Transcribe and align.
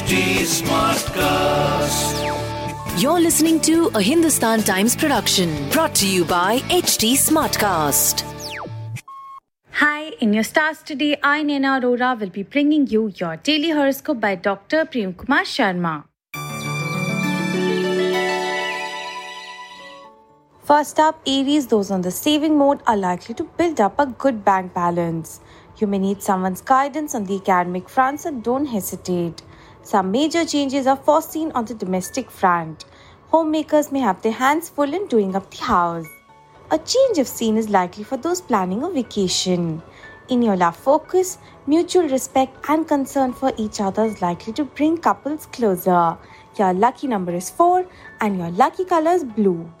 HT 0.00 0.16
Smartcast. 0.48 2.14
You're 3.02 3.20
listening 3.20 3.60
to 3.60 3.88
a 3.94 4.00
Hindustan 4.00 4.62
Times 4.62 4.96
production 4.96 5.50
brought 5.68 5.94
to 5.96 6.08
you 6.08 6.24
by 6.24 6.60
HT 6.70 7.12
Smartcast. 7.22 8.22
Hi, 9.72 10.12
in 10.20 10.32
your 10.32 10.42
stars 10.42 10.78
today, 10.82 11.18
I, 11.22 11.42
Naina 11.42 11.78
Arora, 11.78 12.18
will 12.18 12.30
be 12.30 12.44
bringing 12.44 12.86
you 12.86 13.12
your 13.16 13.36
daily 13.36 13.72
horoscope 13.72 14.20
by 14.20 14.36
Dr. 14.36 14.86
Prem 14.86 15.12
Kumar 15.12 15.42
Sharma. 15.42 16.04
First 20.64 20.98
up, 20.98 21.20
Aries, 21.26 21.66
those 21.66 21.90
on 21.90 22.00
the 22.00 22.10
saving 22.10 22.56
mode 22.56 22.80
are 22.86 22.96
likely 22.96 23.34
to 23.34 23.44
build 23.44 23.82
up 23.82 23.98
a 23.98 24.06
good 24.06 24.46
bank 24.46 24.72
balance. 24.72 25.40
You 25.76 25.86
may 25.86 25.98
need 25.98 26.22
someone's 26.22 26.62
guidance 26.62 27.14
on 27.14 27.26
the 27.26 27.36
academic 27.36 27.90
front, 27.90 28.20
so 28.20 28.30
don't 28.30 28.64
hesitate. 28.64 29.42
Some 29.82 30.10
major 30.10 30.44
changes 30.44 30.86
are 30.86 30.96
foreseen 30.96 31.52
on 31.52 31.64
the 31.64 31.74
domestic 31.74 32.30
front. 32.30 32.84
Homemakers 33.30 33.90
may 33.90 34.00
have 34.00 34.20
their 34.20 34.32
hands 34.32 34.68
full 34.68 34.92
in 34.92 35.06
doing 35.06 35.34
up 35.34 35.50
the 35.50 35.64
house. 35.64 36.06
A 36.70 36.78
change 36.78 37.18
of 37.18 37.26
scene 37.26 37.56
is 37.56 37.70
likely 37.70 38.04
for 38.04 38.16
those 38.16 38.40
planning 38.40 38.82
a 38.82 38.90
vacation. 38.90 39.82
In 40.28 40.42
your 40.42 40.56
love 40.56 40.76
focus, 40.76 41.38
mutual 41.66 42.08
respect 42.08 42.56
and 42.68 42.86
concern 42.86 43.32
for 43.32 43.52
each 43.56 43.80
other 43.80 44.04
is 44.04 44.20
likely 44.20 44.52
to 44.52 44.64
bring 44.64 44.98
couples 44.98 45.46
closer. 45.46 46.16
Your 46.58 46.74
lucky 46.74 47.06
number 47.06 47.32
is 47.32 47.48
4 47.50 47.86
and 48.20 48.38
your 48.38 48.50
lucky 48.50 48.84
color 48.84 49.12
is 49.12 49.24
blue. 49.24 49.72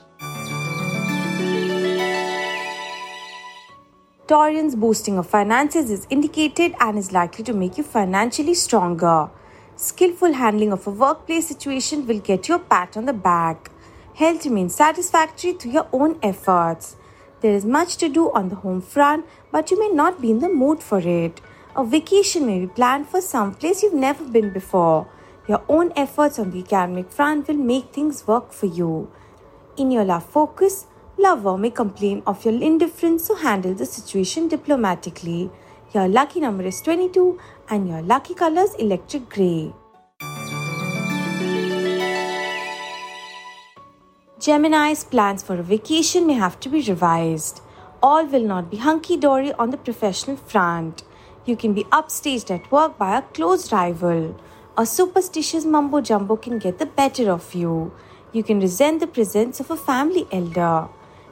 Taurians 4.26 4.76
boosting 4.76 5.18
of 5.18 5.28
finances 5.28 5.90
is 5.90 6.06
indicated 6.08 6.74
and 6.80 6.98
is 6.98 7.12
likely 7.12 7.44
to 7.44 7.52
make 7.52 7.76
you 7.76 7.84
financially 7.84 8.54
stronger. 8.54 9.28
Skillful 9.82 10.34
handling 10.34 10.72
of 10.72 10.86
a 10.86 10.90
workplace 10.90 11.48
situation 11.48 12.06
will 12.06 12.18
get 12.20 12.48
you 12.48 12.56
a 12.56 12.58
pat 12.58 12.98
on 12.98 13.06
the 13.06 13.14
back. 13.14 13.70
Health 14.14 14.44
remains 14.44 14.74
satisfactory 14.74 15.54
through 15.54 15.72
your 15.72 15.88
own 15.90 16.18
efforts. 16.22 16.96
There 17.40 17.54
is 17.54 17.64
much 17.64 17.96
to 17.96 18.10
do 18.10 18.30
on 18.32 18.50
the 18.50 18.56
home 18.56 18.82
front, 18.82 19.24
but 19.50 19.70
you 19.70 19.80
may 19.80 19.88
not 19.88 20.20
be 20.20 20.30
in 20.30 20.40
the 20.40 20.50
mood 20.50 20.82
for 20.82 20.98
it. 20.98 21.40
A 21.74 21.82
vacation 21.82 22.44
may 22.44 22.60
be 22.60 22.66
planned 22.66 23.08
for 23.08 23.22
some 23.22 23.54
place 23.54 23.82
you've 23.82 23.94
never 23.94 24.22
been 24.22 24.52
before. 24.52 25.08
Your 25.48 25.62
own 25.66 25.94
efforts 25.96 26.38
on 26.38 26.50
the 26.50 26.60
academic 26.60 27.10
front 27.10 27.48
will 27.48 27.54
make 27.54 27.90
things 27.94 28.26
work 28.26 28.52
for 28.52 28.66
you. 28.66 29.10
In 29.78 29.90
your 29.90 30.04
love 30.04 30.26
focus, 30.26 30.84
lover 31.16 31.56
may 31.56 31.70
complain 31.70 32.22
of 32.26 32.44
your 32.44 32.62
indifference, 32.62 33.28
so 33.28 33.34
handle 33.34 33.72
the 33.72 33.86
situation 33.86 34.46
diplomatically. 34.46 35.50
Your 35.92 36.06
lucky 36.06 36.38
number 36.38 36.62
is 36.62 36.80
22 36.82 37.36
and 37.68 37.88
your 37.88 38.00
lucky 38.00 38.32
color 38.34 38.62
is 38.62 38.74
electric 38.74 39.28
grey. 39.28 39.72
Gemini's 44.38 45.02
plans 45.02 45.42
for 45.42 45.56
a 45.56 45.64
vacation 45.64 46.28
may 46.28 46.34
have 46.34 46.60
to 46.60 46.68
be 46.68 46.80
revised. 46.82 47.60
All 48.00 48.24
will 48.24 48.44
not 48.44 48.70
be 48.70 48.76
hunky 48.76 49.16
dory 49.16 49.52
on 49.54 49.70
the 49.70 49.76
professional 49.76 50.36
front. 50.36 51.02
You 51.44 51.56
can 51.56 51.74
be 51.74 51.82
upstaged 51.84 52.52
at 52.52 52.70
work 52.70 52.96
by 52.96 53.18
a 53.18 53.22
close 53.22 53.72
rival. 53.72 54.40
A 54.78 54.86
superstitious 54.86 55.64
mumbo 55.64 56.00
jumbo 56.00 56.36
can 56.36 56.60
get 56.60 56.78
the 56.78 56.86
better 56.86 57.32
of 57.32 57.52
you. 57.52 57.92
You 58.32 58.44
can 58.44 58.60
resent 58.60 59.00
the 59.00 59.08
presence 59.08 59.58
of 59.58 59.72
a 59.72 59.76
family 59.76 60.28
elder. 60.30 60.88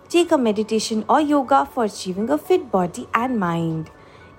Take 0.08 0.32
a 0.32 0.38
meditation 0.38 1.04
or 1.08 1.20
yoga 1.20 1.64
for 1.64 1.84
achieving 1.84 2.28
a 2.28 2.38
fit 2.38 2.72
body 2.72 3.06
and 3.14 3.38
mind. 3.38 3.90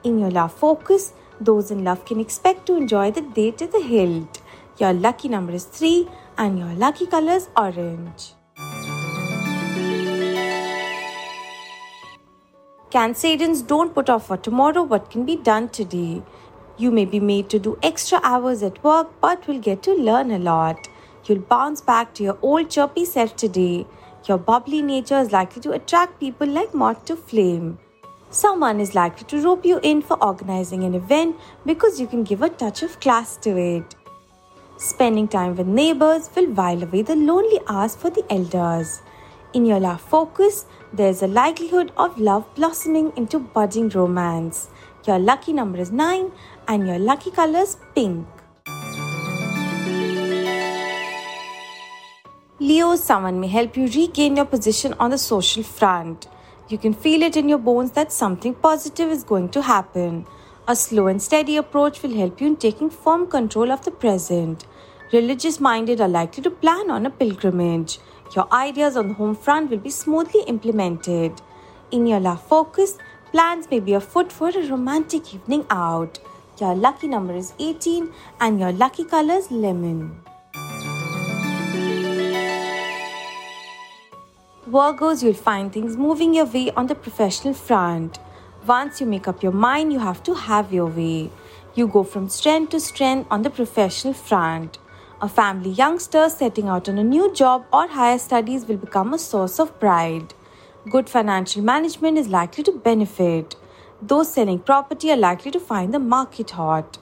In 0.04 0.18
your 0.18 0.32
love 0.32 0.54
focus, 0.54 1.14
those 1.42 1.72
in 1.72 1.84
love 1.84 2.06
can 2.06 2.22
expect 2.22 2.66
to 2.68 2.76
enjoy 2.78 3.12
the 3.12 3.22
day 3.22 3.52
to 3.52 3.68
the 3.68 3.82
hilt. 3.82 4.42
Your 4.78 4.94
lucky 4.94 5.28
number 5.28 5.52
is 5.52 5.66
3 5.66 6.08
and 6.38 6.58
your 6.58 6.74
lucky 6.76 7.06
color 7.06 7.34
is 7.34 7.50
orange. 7.58 8.34
Cancerians 12.92 13.68
don't 13.68 13.94
put 13.94 14.10
off 14.10 14.28
for 14.28 14.38
tomorrow 14.38 14.84
what 14.84 15.10
can 15.10 15.26
be 15.26 15.36
done 15.36 15.68
today. 15.68 16.24
You 16.78 16.92
may 16.92 17.04
be 17.04 17.20
made 17.20 17.50
to 17.50 17.60
do 17.60 17.78
extra 17.84 18.22
hours 18.24 18.64
at 18.64 18.82
work 18.84 19.10
but 19.20 19.46
will 19.48 19.60
get 19.60 19.84
to 19.84 19.94
learn 19.94 20.32
a 20.32 20.40
lot. 20.40 20.88
You'll 21.26 21.40
bounce 21.40 21.82
back 21.82 22.14
to 22.14 22.24
your 22.24 22.38
old 22.42 22.70
chirpy 22.70 23.04
self 23.04 23.36
today. 23.36 23.86
Your 24.28 24.38
bubbly 24.38 24.82
nature 24.82 25.20
is 25.20 25.34
likely 25.34 25.62
to 25.64 25.74
attract 25.74 26.22
people 26.22 26.48
like 26.48 26.74
moth 26.74 27.04
to 27.06 27.18
flame. 27.18 27.80
Someone 28.32 28.80
is 28.80 28.94
likely 28.94 29.26
to 29.26 29.44
rope 29.44 29.66
you 29.66 29.80
in 29.82 30.04
for 30.04 30.24
organizing 30.24 30.84
an 30.84 30.94
event 30.94 31.36
because 31.66 32.00
you 32.00 32.06
can 32.06 32.24
give 32.24 32.44
a 32.44 32.50
touch 32.50 32.84
of 32.84 33.00
class 33.00 33.36
to 33.38 33.58
it. 33.58 33.96
Spending 34.78 35.28
time 35.28 35.56
with 35.56 35.66
neighbors 35.66 36.30
will 36.36 36.52
while 36.52 36.84
away 36.84 37.02
the 37.02 37.16
lonely 37.16 37.60
hours 37.68 37.96
for 37.96 38.12
the 38.12 38.24
elders. 38.30 39.02
In 39.54 39.66
your 39.66 39.80
love 39.80 40.00
focus, 40.00 40.66
there 40.94 41.10
is 41.10 41.24
a 41.24 41.28
likelihood 41.28 41.92
of 41.98 42.20
love 42.20 42.46
blossoming 42.54 43.12
into 43.16 43.40
budding 43.40 43.90
romance. 43.90 44.70
Your 45.08 45.18
lucky 45.18 45.52
number 45.52 45.80
is 45.80 45.92
9 45.92 46.32
and 46.68 46.88
your 46.88 47.00
lucky 47.00 47.32
color 47.32 47.62
is 47.62 47.78
pink. 47.96 48.28
Leo, 52.60 52.96
someone 52.96 53.40
may 53.40 53.48
help 53.48 53.76
you 53.76 53.88
regain 53.88 54.36
your 54.36 54.46
position 54.46 54.94
on 55.00 55.10
the 55.10 55.18
social 55.18 55.64
front. 55.64 56.28
You 56.70 56.78
can 56.78 56.94
feel 56.94 57.24
it 57.24 57.36
in 57.36 57.50
your 57.50 57.58
bones 57.58 57.94
that 57.94 58.12
something 58.12 58.54
positive 58.54 59.10
is 59.10 59.24
going 59.24 59.50
to 59.50 59.62
happen. 59.64 60.28
A 60.68 60.76
slow 60.76 61.08
and 61.08 61.20
steady 61.20 61.58
approach 61.58 62.04
will 62.04 62.14
help 62.14 62.40
you 62.40 62.46
in 62.46 62.58
taking 62.58 62.92
firm 62.92 63.26
control 63.26 63.72
of 63.72 63.84
the 63.84 63.90
present. 63.90 64.66
Religious 65.12 65.60
minded 65.60 66.00
are 66.00 66.08
likely 66.08 66.44
to 66.44 66.52
plan 66.52 66.92
on 66.92 67.08
a 67.08 67.10
pilgrimage. 67.10 67.98
Your 68.36 68.48
ideas 68.54 68.96
on 68.96 69.08
the 69.08 69.14
home 69.16 69.36
front 69.36 69.72
will 69.72 69.80
be 69.80 69.90
smoothly 69.90 70.44
implemented. 70.46 71.42
In 71.90 72.06
your 72.06 72.20
love 72.20 72.44
focus, 72.44 73.00
plans 73.32 73.68
may 73.72 73.80
be 73.80 73.94
afoot 73.94 74.32
for 74.32 74.50
a 74.50 74.68
romantic 74.68 75.34
evening 75.34 75.66
out. 75.72 76.20
Your 76.62 76.76
lucky 76.76 77.08
number 77.08 77.34
is 77.34 77.54
18 77.58 78.14
and 78.42 78.60
your 78.60 78.74
lucky 78.74 79.06
color 79.06 79.34
is 79.34 79.50
lemon. 79.50 80.29
Virgos, 84.70 85.24
you'll 85.24 85.34
find 85.34 85.74
things 85.74 85.98
moving 85.98 86.36
your 86.36 86.46
way 86.46 86.70
on 86.78 86.86
the 86.86 86.94
professional 86.94 87.56
front. 87.56 88.20
Once 88.68 89.02
you 89.02 89.08
make 89.08 89.28
up 89.28 89.42
your 89.42 89.52
mind, 89.52 89.92
you 89.92 89.98
have 89.98 90.22
to 90.22 90.36
have 90.36 90.72
your 90.72 90.86
way. 90.86 91.32
You 91.74 91.88
go 91.88 92.04
from 92.04 92.30
strength 92.30 92.70
to 92.72 92.80
strength 92.80 93.26
on 93.32 93.42
the 93.42 93.50
professional 93.50 94.14
front. 94.14 94.78
A 95.22 95.28
family 95.28 95.72
youngster 95.72 96.30
setting 96.30 96.68
out 96.68 96.88
on 96.88 97.00
a 97.00 97.04
new 97.04 97.34
job 97.34 97.66
or 97.74 97.88
higher 97.88 98.20
studies 98.20 98.68
will 98.68 98.78
become 98.78 99.12
a 99.12 99.18
source 99.18 99.60
of 99.60 99.80
pride. 99.80 100.36
Good 100.88 101.10
financial 101.10 101.64
management 101.64 102.20
is 102.20 102.28
likely 102.28 102.64
to 102.66 102.72
benefit. 102.72 103.56
Those 104.04 104.32
selling 104.32 104.60
property 104.60 105.10
are 105.10 105.18
likely 105.18 105.50
to 105.50 105.60
find 105.60 105.92
the 105.92 106.00
market 106.00 106.52
hot. 106.52 107.00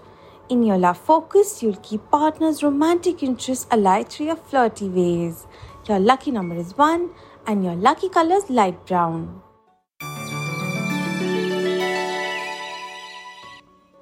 In 0.48 0.64
your 0.64 0.78
love 0.78 1.00
focus, 1.00 1.62
you'll 1.62 1.84
keep 1.84 2.10
partners' 2.12 2.64
romantic 2.64 3.22
interests 3.22 3.68
alive 3.70 4.08
through 4.08 4.28
your 4.28 4.38
flirty 4.38 4.88
ways. 4.88 5.46
Your 5.90 6.00
lucky 6.00 6.32
number 6.32 6.56
is 6.56 6.78
1 6.78 7.10
and 7.48 7.64
your 7.64 7.76
lucky 7.76 8.10
colors 8.10 8.50
light 8.50 8.86
brown. 8.86 9.42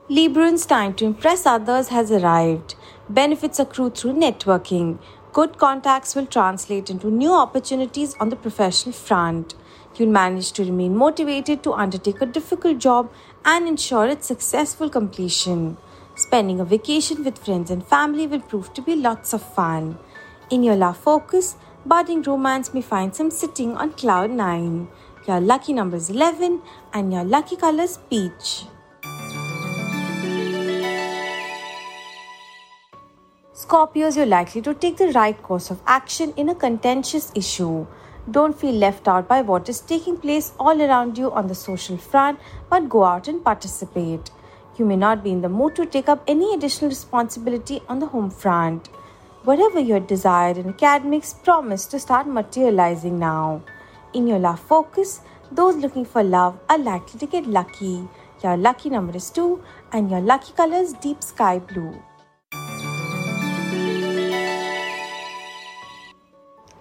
Librans' 0.09 0.67
time 0.67 0.93
to 0.95 1.05
impress 1.05 1.45
others 1.45 1.87
has 1.89 2.11
arrived. 2.11 2.75
Benefits 3.09 3.59
accrue 3.59 3.89
through 3.91 4.13
networking. 4.13 4.99
Good 5.31 5.57
contacts 5.57 6.15
will 6.15 6.25
translate 6.25 6.89
into 6.89 7.11
new 7.11 7.33
opportunities 7.33 8.15
on 8.19 8.29
the 8.29 8.35
professional 8.35 8.93
front. 8.93 9.55
You'll 9.95 10.09
manage 10.09 10.51
to 10.53 10.63
remain 10.63 10.95
motivated 10.95 11.63
to 11.63 11.73
undertake 11.73 12.21
a 12.21 12.25
difficult 12.25 12.79
job 12.79 13.11
and 13.43 13.67
ensure 13.67 14.07
its 14.07 14.27
successful 14.27 14.89
completion. 14.89 15.77
Spending 16.15 16.59
a 16.59 16.65
vacation 16.65 17.23
with 17.23 17.37
friends 17.37 17.69
and 17.69 17.85
family 17.85 18.25
will 18.25 18.39
prove 18.39 18.73
to 18.73 18.81
be 18.81 18.95
lots 18.95 19.33
of 19.33 19.41
fun. 19.41 19.97
In 20.49 20.63
your 20.63 20.75
love 20.75 20.97
focus, 20.97 21.55
budding 21.85 22.23
romance 22.23 22.73
may 22.73 22.81
find 22.81 23.15
some 23.15 23.29
sitting 23.29 23.77
on 23.77 23.91
cloud 23.93 24.31
9. 24.31 24.87
Your 25.27 25.39
lucky 25.39 25.73
number 25.73 25.97
is 25.97 26.09
11 26.09 26.61
and 26.93 27.13
your 27.13 27.23
lucky 27.23 27.55
color 27.55 27.83
is 27.83 27.99
peach. 28.09 28.65
Scorpios, 33.53 34.17
you're 34.17 34.25
likely 34.25 34.61
to 34.61 34.73
take 34.73 34.97
the 34.97 35.11
right 35.13 35.41
course 35.43 35.69
of 35.69 35.79
action 35.85 36.33
in 36.37 36.49
a 36.49 36.55
contentious 36.55 37.31
issue. 37.35 37.85
Don't 38.29 38.59
feel 38.59 38.73
left 38.73 39.07
out 39.07 39.27
by 39.27 39.41
what 39.41 39.69
is 39.69 39.79
taking 39.81 40.17
place 40.17 40.53
all 40.59 40.81
around 40.81 41.17
you 41.17 41.31
on 41.31 41.47
the 41.47 41.55
social 41.55 41.97
front, 41.97 42.39
but 42.69 42.89
go 42.89 43.03
out 43.03 43.27
and 43.27 43.43
participate. 43.43 44.31
You 44.77 44.85
may 44.85 44.95
not 44.95 45.23
be 45.23 45.31
in 45.31 45.41
the 45.41 45.49
mood 45.49 45.75
to 45.75 45.85
take 45.85 46.09
up 46.09 46.23
any 46.27 46.53
additional 46.53 46.89
responsibility 46.89 47.81
on 47.87 47.99
the 47.99 48.07
home 48.07 48.31
front. 48.31 48.89
Whatever 49.45 49.79
your 49.79 49.99
desired 49.99 50.57
in 50.57 50.69
academics 50.69 51.31
promise 51.31 51.85
to 51.85 51.99
start 51.99 52.25
materializing 52.25 53.19
now. 53.19 53.61
In 54.13 54.25
your 54.25 54.39
love 54.39 54.59
focus, 54.59 55.21
those 55.51 55.75
looking 55.75 56.03
for 56.03 56.23
love 56.23 56.57
are 56.67 56.79
likely 56.79 57.19
to 57.19 57.27
get 57.27 57.45
lucky. 57.45 58.09
Your 58.43 58.57
lucky 58.57 58.89
number 58.89 59.15
is 59.15 59.29
2 59.29 59.63
and 59.91 60.09
your 60.09 60.19
lucky 60.19 60.51
color 60.53 60.77
is 60.77 60.93
deep 60.93 61.21
sky 61.21 61.59
blue. 61.59 61.93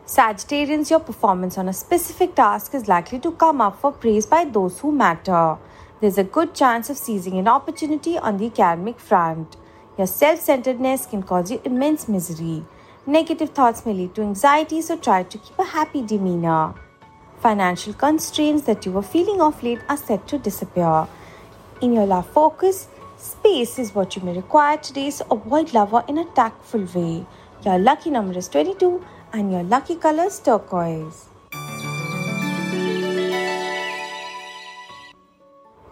Sagittarians, 0.06 0.88
your 0.88 1.00
performance 1.00 1.58
on 1.58 1.68
a 1.68 1.72
specific 1.74 2.34
task 2.34 2.74
is 2.74 2.88
likely 2.88 3.18
to 3.18 3.32
come 3.32 3.60
up 3.60 3.78
for 3.78 3.92
praise 3.92 4.24
by 4.24 4.46
those 4.46 4.80
who 4.80 4.90
matter. 4.90 5.58
There's 6.00 6.16
a 6.16 6.24
good 6.24 6.54
chance 6.54 6.88
of 6.88 6.96
seizing 6.96 7.36
an 7.36 7.46
opportunity 7.46 8.16
on 8.16 8.38
the 8.38 8.46
academic 8.46 8.98
front. 8.98 9.58
Your 9.96 10.08
self 10.08 10.40
centeredness 10.40 11.06
can 11.06 11.22
cause 11.22 11.50
you 11.50 11.60
immense 11.64 12.08
misery. 12.08 12.64
Negative 13.06 13.50
thoughts 13.50 13.86
may 13.86 13.92
lead 13.92 14.14
to 14.16 14.22
anxiety, 14.22 14.80
so 14.82 14.96
try 14.96 15.22
to 15.22 15.38
keep 15.38 15.58
a 15.58 15.64
happy 15.64 16.02
demeanor. 16.02 16.74
Financial 17.40 17.92
constraints 17.92 18.64
that 18.64 18.84
you 18.84 18.92
were 18.92 19.02
feeling 19.02 19.40
of 19.40 19.62
late 19.62 19.80
are 19.88 19.96
set 19.96 20.26
to 20.26 20.38
disappear. 20.38 21.06
In 21.80 21.92
your 21.92 22.06
love 22.06 22.26
focus, 22.30 22.88
space 23.18 23.78
is 23.78 23.94
what 23.94 24.16
you 24.16 24.22
may 24.22 24.34
require 24.34 24.78
today, 24.78 25.10
so 25.10 25.26
avoid 25.30 25.72
lover 25.74 26.02
in 26.08 26.18
a 26.18 26.24
tactful 26.24 26.86
way. 26.94 27.24
Your 27.64 27.78
lucky 27.78 28.10
number 28.10 28.36
is 28.36 28.48
22 28.48 29.04
and 29.32 29.52
your 29.52 29.62
lucky 29.62 29.94
color 29.96 30.24
is 30.24 30.40
turquoise. 30.40 31.26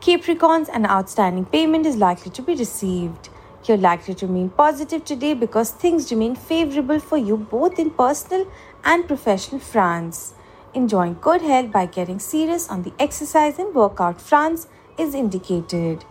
Capricorns, 0.00 0.68
an 0.72 0.86
outstanding 0.86 1.44
payment 1.44 1.86
is 1.86 1.96
likely 1.96 2.32
to 2.32 2.42
be 2.42 2.54
received. 2.54 3.28
You're 3.64 3.76
likely 3.76 4.14
to 4.14 4.26
remain 4.26 4.50
positive 4.50 5.04
today 5.04 5.34
because 5.34 5.70
things 5.70 6.10
remain 6.10 6.34
favorable 6.34 6.98
for 6.98 7.16
you 7.16 7.36
both 7.36 7.78
in 7.78 7.90
personal 7.90 8.50
and 8.82 9.06
professional 9.06 9.60
fronts. 9.60 10.34
Enjoying 10.74 11.16
good 11.20 11.42
health 11.42 11.70
by 11.70 11.86
getting 11.86 12.18
serious 12.18 12.68
on 12.68 12.82
the 12.82 12.92
exercise 12.98 13.60
and 13.60 13.72
workout 13.72 14.20
fronts 14.20 14.66
is 14.98 15.14
indicated. 15.14 16.04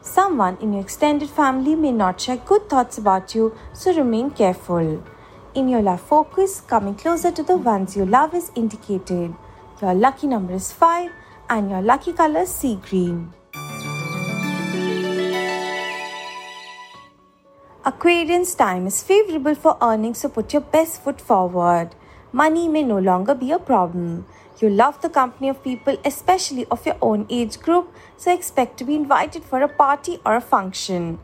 Someone 0.00 0.56
in 0.62 0.72
your 0.72 0.82
extended 0.82 1.28
family 1.28 1.74
may 1.74 1.92
not 1.92 2.20
share 2.20 2.36
good 2.38 2.70
thoughts 2.70 2.96
about 2.96 3.34
you, 3.34 3.54
so 3.74 3.92
remain 3.94 4.30
careful. 4.30 5.02
In 5.54 5.68
your 5.68 5.82
love 5.82 6.00
focus, 6.00 6.60
coming 6.60 6.94
closer 6.94 7.30
to 7.30 7.42
the 7.42 7.56
ones 7.56 7.96
you 7.96 8.06
love 8.06 8.34
is 8.34 8.52
indicated. 8.54 9.34
Your 9.82 9.94
lucky 9.94 10.28
number 10.28 10.54
is 10.54 10.72
5 10.72 11.10
and 11.50 11.70
your 11.70 11.82
lucky 11.82 12.12
color 12.12 12.40
is 12.40 12.54
sea 12.54 12.76
green. 12.88 13.32
Aquarian's 17.88 18.52
time 18.56 18.84
is 18.88 19.00
favorable 19.00 19.54
for 19.54 19.78
earning, 19.80 20.12
so 20.12 20.28
put 20.28 20.52
your 20.52 20.60
best 20.60 21.04
foot 21.04 21.20
forward. 21.20 21.90
Money 22.32 22.66
may 22.66 22.82
no 22.82 22.98
longer 22.98 23.32
be 23.32 23.52
a 23.52 23.60
problem. 23.60 24.26
You 24.58 24.70
love 24.70 25.00
the 25.02 25.08
company 25.08 25.48
of 25.50 25.62
people, 25.62 25.96
especially 26.04 26.66
of 26.68 26.84
your 26.84 26.96
own 27.00 27.26
age 27.30 27.60
group, 27.60 27.94
so 28.16 28.34
expect 28.34 28.76
to 28.78 28.84
be 28.84 28.96
invited 28.96 29.44
for 29.44 29.62
a 29.62 29.68
party 29.68 30.18
or 30.26 30.34
a 30.34 30.40
function. 30.40 31.20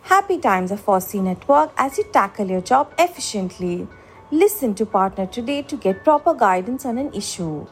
Happy 0.00 0.38
times 0.38 0.72
are 0.72 0.78
foreseen 0.78 1.26
at 1.26 1.46
work 1.46 1.72
as 1.76 1.98
you 1.98 2.04
tackle 2.04 2.48
your 2.48 2.62
job 2.62 2.90
efficiently. 2.98 3.86
Listen 4.30 4.74
to 4.76 4.86
partner 4.86 5.26
today 5.26 5.60
to 5.60 5.76
get 5.76 6.04
proper 6.04 6.32
guidance 6.32 6.86
on 6.86 6.96
an 6.96 7.12
issue. 7.12 7.66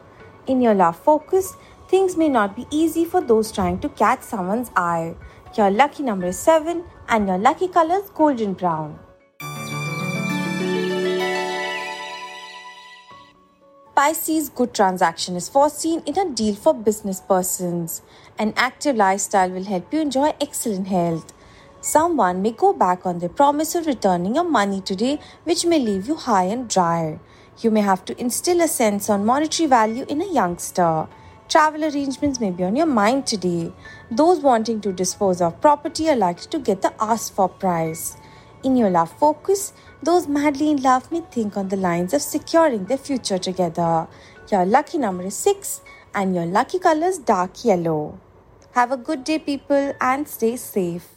In 0.45 0.61
your 0.61 0.75
love 0.75 0.99
focus, 0.99 1.55
things 1.87 2.15
may 2.15 2.29
not 2.29 2.55
be 2.55 2.67
easy 2.69 3.03
for 3.03 3.19
those 3.19 3.51
trying 3.51 3.79
to 3.79 3.89
catch 3.89 4.21
someone's 4.21 4.69
eye. 4.75 5.15
Your 5.55 5.71
lucky 5.71 6.03
number 6.03 6.27
is 6.27 6.37
7 6.37 6.83
and 7.09 7.27
your 7.27 7.37
lucky 7.37 7.67
color 7.67 7.95
is 7.95 8.09
golden 8.09 8.53
brown. 8.53 8.99
Pisces 13.95 14.49
good 14.49 14.75
transaction 14.75 15.35
is 15.35 15.49
foreseen 15.49 16.03
in 16.05 16.19
a 16.19 16.29
deal 16.29 16.53
for 16.53 16.73
business 16.73 17.19
persons. 17.19 18.03
An 18.37 18.53
active 18.55 18.95
lifestyle 18.95 19.49
will 19.49 19.63
help 19.63 19.91
you 19.91 20.01
enjoy 20.01 20.33
excellent 20.39 20.87
health. 20.87 21.33
Someone 21.81 22.41
may 22.41 22.51
go 22.51 22.73
back 22.73 23.05
on 23.05 23.19
their 23.19 23.29
promise 23.29 23.73
of 23.73 23.87
returning 23.87 24.35
your 24.35 24.43
money 24.43 24.81
today, 24.81 25.19
which 25.45 25.65
may 25.65 25.79
leave 25.79 26.07
you 26.07 26.15
high 26.15 26.43
and 26.43 26.69
dry. 26.69 27.19
You 27.59 27.71
may 27.71 27.81
have 27.81 28.05
to 28.05 28.19
instill 28.21 28.61
a 28.61 28.67
sense 28.67 29.09
on 29.09 29.25
monetary 29.25 29.67
value 29.67 30.05
in 30.07 30.21
a 30.21 30.31
youngster. 30.31 31.07
Travel 31.49 31.85
arrangements 31.85 32.41
may 32.41 32.51
be 32.51 32.65
on 32.65 32.75
your 32.75 32.85
mind 32.85 33.25
today. 33.25 33.71
Those 34.11 34.41
wanting 34.41 34.81
to 34.81 34.91
dispose 34.91 35.39
of 35.39 35.61
property 35.61 36.09
are 36.09 36.15
likely 36.15 36.49
to 36.49 36.59
get 36.59 36.81
the 36.81 36.93
asked 36.99 37.35
for 37.35 37.47
price. 37.47 38.17
In 38.63 38.75
your 38.75 38.89
love 38.89 39.11
focus, 39.17 39.71
those 40.03 40.27
madly 40.27 40.71
in 40.71 40.81
love 40.81 41.09
may 41.09 41.21
think 41.21 41.55
on 41.55 41.69
the 41.69 41.77
lines 41.77 42.13
of 42.13 42.21
securing 42.21 42.83
their 42.85 42.97
future 42.97 43.37
together. 43.37 44.07
Your 44.51 44.65
lucky 44.65 44.97
number 44.97 45.23
is 45.23 45.37
6 45.37 45.81
and 46.13 46.35
your 46.35 46.45
lucky 46.45 46.79
color 46.79 47.07
is 47.07 47.17
dark 47.17 47.63
yellow. 47.63 48.19
Have 48.73 48.91
a 48.91 48.97
good 48.97 49.23
day, 49.23 49.39
people, 49.39 49.93
and 50.01 50.27
stay 50.27 50.57
safe. 50.57 51.16